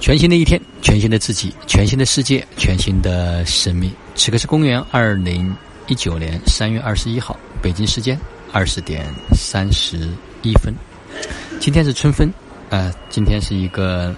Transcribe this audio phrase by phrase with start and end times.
[0.00, 3.92] 全新的一天，全新的自己，全新的世界，全新的生命。
[4.14, 5.54] 此刻是公元二零
[5.88, 8.18] 一九年三月二十一号，北京时间
[8.50, 10.08] 二十点三十
[10.42, 10.74] 一分。
[11.60, 12.32] 今天是春分，
[12.70, 14.14] 呃，今天是一个。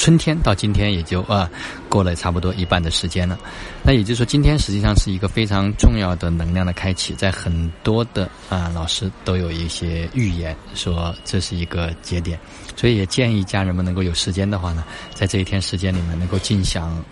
[0.00, 1.46] 春天到今天也就啊
[1.86, 3.38] 过了差不多一半的时间了，
[3.82, 12.40] 那也就是说今天实际上是一个非常重要的能量的开启，在很多的啊老师都有一些预言说这是一个节点，
[12.74, 17.04] 所以也建议家人们能够有时间的话呢，在这一天时间里面能够静想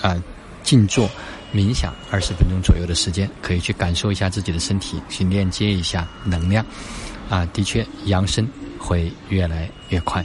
[0.00, 0.14] 啊
[0.62, 1.10] 静坐
[1.52, 6.64] 冥想二十分钟左右的时间，可以去感受一下自己的身体，去链接一下能量
[7.28, 10.24] 啊，的确扬升会越来越快。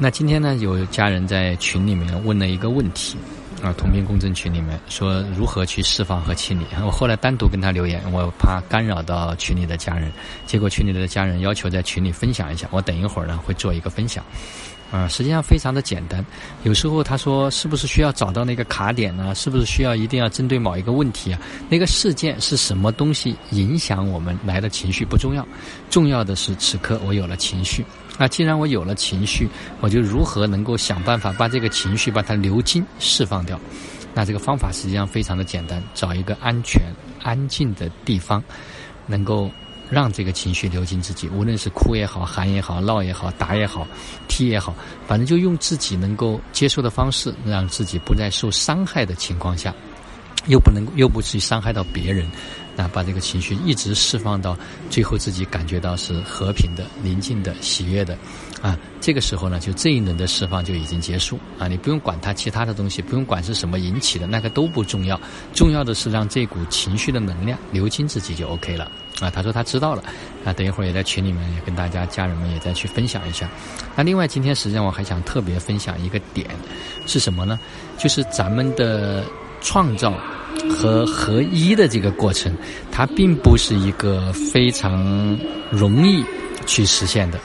[0.00, 3.16] 那今天呢，有家人在群里面问了一个问题，
[3.60, 6.64] 啊，同频共振群里面说如何去释放和清理。
[6.86, 10.12] 我后来单独跟他留言，我怕干扰到群里的家人，
[10.46, 14.24] 结果群里的家人要求在群里分享一下，我等一会儿呢会做一个分享。
[14.90, 16.24] 啊，实际上非常的简单。
[16.62, 19.34] 有时候他说是不是需要找到那个卡点呢？
[19.34, 21.38] 是不是需要一定要针对某一个问题啊？
[21.68, 25.46] 那个事件是什么东西影响我们来的情绪不重要，
[25.90, 27.84] 重要的是此刻我有了情绪。
[28.18, 29.46] 那既然我有了情绪，
[29.80, 33.60] 我就如何能够想办法把这个情绪把它流经释放掉？
[34.14, 36.82] 那这个方法实际上非常的简单，找一个安全、
[37.22, 38.42] 安静的地方，
[39.06, 39.50] 能够。
[39.90, 43.86] 让这个情绪流进自己，无论是哭也好、喊也好、闹也好、打也好、
[44.28, 44.74] 踢也好，
[45.06, 49.74] 反正就用自己能够接受的方式，让自己不再受伤害的情况下，
[50.46, 52.26] 又不能又不去伤害到别人，
[52.78, 54.56] 那把这个情绪一直释放到
[54.88, 58.16] 最后，自己感觉到是和平的、宁静的、喜悦的。
[58.62, 61.66] 啊，这个时候呢，就这一轮的释放就已经结束啊！
[61.66, 65.20] 你不用管它其他的东西，不用管是什么引起的，那个都不重要，
[65.52, 68.90] 重要的是让这股情绪的能量流进自己就 OK 了
[69.20, 69.30] 啊！
[69.30, 70.02] 他说他知道了，
[70.44, 73.48] 啊，等一会儿也在群里面也跟大家家人们也再去分享一下。
[73.96, 76.48] 那另外今天实际上我还想特别分享一个点
[77.06, 77.58] 是什么呢？
[77.96, 79.24] 就是咱们的
[79.60, 80.14] 创造
[80.70, 82.52] 和合一的这个过程，
[82.90, 85.38] 它并不是一个非常
[85.70, 86.22] 容易
[86.66, 87.38] 去实现的。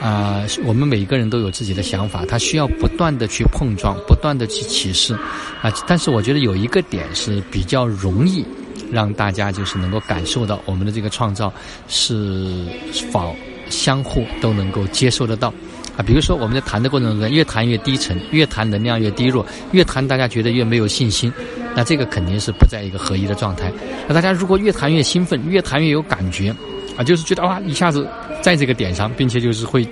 [0.00, 5.14] 啊，我们每一个人都有自己的想法，他需要不断的去碰撞，不断的去启示，
[5.62, 8.44] 啊，但是我觉得有一个点是比较容易
[8.90, 11.52] 让大家就是能够感受到我们的这个创造
[11.86, 12.64] 是
[13.12, 13.32] 否
[13.70, 15.54] 相互都能够接受得到，
[15.96, 21.32] 啊，比如说我们在谈的过程中，越谈越低沉，越谈能量越低弱，越谈大家觉得越没有信心，
[21.74, 23.72] 那这个肯定是不在一个合一的状态。
[24.06, 26.54] 那大家如果越谈越兴奋，越谈越有感觉。
[26.94, 28.06] 啊，就是觉得哇，一下子
[28.42, 29.88] 在这个点上，并且就是会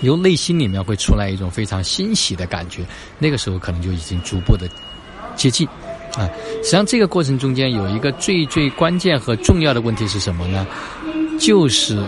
[0.00, 2.82] 由内心里面会出来一种非常欣喜的感觉。
[3.18, 4.68] 那个时候可能就已经逐步的
[5.34, 5.66] 接近
[6.14, 6.30] 啊。
[6.58, 10.64] 实际上这个过程中间有一个最最关键和重要的问题是什么呢？
[11.36, 12.00] 就是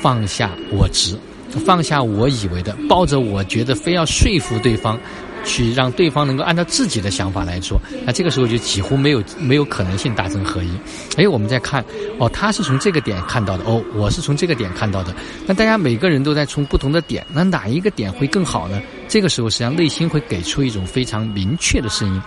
[0.00, 1.18] 放下我执，
[1.66, 4.98] 放下我以为的，抱着我觉得非要说服对方。
[5.46, 10.68] 去让对方能够按照自己的想法来做，那这个时候就几乎没有没有可能性达成合一。
[11.16, 11.82] 哎，我们在看，
[12.18, 15.14] 哦，他是从这个点看到的，哦，我是从这个点看到的。
[15.46, 18.82] 那大家每个人都在从不同的点，那哪一个点会更好呢？
[19.08, 22.20] 这个时候实际上内心会给出一种非常明确的声音。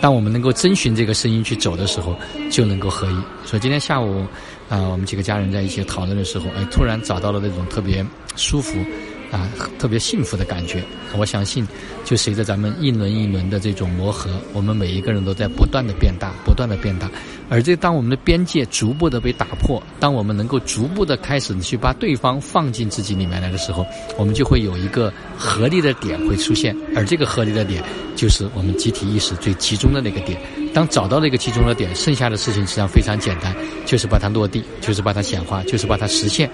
[0.00, 2.16] 当我们能够遵循这个声音去走的时候，
[2.50, 3.14] 就能够合一。
[3.44, 4.24] 所以今天下午，
[4.68, 8.06] 啊，我们几个家人在一起讨论的时候，哎，突然找到了那种特别
[8.36, 8.78] 舒服。
[9.30, 9.48] 啊，
[9.78, 10.82] 特别幸福的感觉。
[11.16, 11.66] 我相信，
[12.04, 17.10] 就随着咱们一轮一轮的这种磨合，我们每一个人都在不断的变大，不断的变大。
[17.48, 23.84] 而这当我们的边界逐步的被打破，当我们能够逐步的开始去把对方放进自己里面来的时候，
[24.16, 26.76] 我们就会有一个合力的点会出现。
[26.94, 27.82] 而这个合力的点，
[28.14, 30.40] 就是我们集体意识最集中的那个点。
[30.72, 33.52] 当找到那个集中的点，剩下的事情实际上非常简单，
[33.84, 36.48] 就是把它落地，就是把它显化，就是把它实现。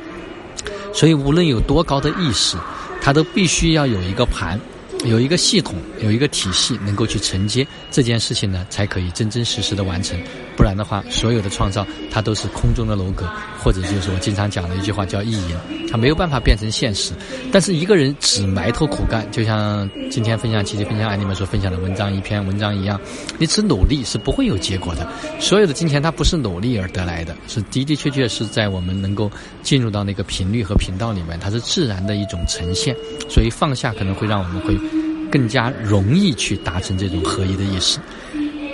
[0.96, 2.56] 所以，无论有多高的意识，
[3.02, 4.58] 它都必须要有一个盘，
[5.04, 10.18] 有一个系统，有一个体系，能够去承接这件事情呢，才可以真真实实的完成。
[10.56, 13.28] 不然的话，所有的创造它都是空中的楼阁，
[13.62, 15.56] 或者就是我经常讲的一句话叫意淫，
[15.90, 17.12] 它没有办法变成现实。
[17.52, 22.98] 但是一个人只埋头苦干，就像今天分享奇迹分享案例们所分享的文章一篇文章一样，
[23.38, 25.06] 你只努力是不会有结果的。
[25.38, 29.30] 所有的金钱它不是努力而得来的，是的的确确是在我们能够
[29.62, 32.96] 进入到那个频率和频道里面，它是自然的一种呈现。
[33.28, 34.74] 所以放下可能会让我们会
[35.30, 37.98] 更加容易去达成这种合一的意识。